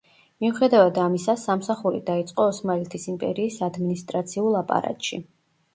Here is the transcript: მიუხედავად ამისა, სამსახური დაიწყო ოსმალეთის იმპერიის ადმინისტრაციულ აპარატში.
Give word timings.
მიუხედავად 0.43 0.97
ამისა, 1.01 1.35
სამსახური 1.41 2.01
დაიწყო 2.09 2.49
ოსმალეთის 2.55 3.07
იმპერიის 3.15 3.61
ადმინისტრაციულ 3.69 4.63
აპარატში. 4.65 5.25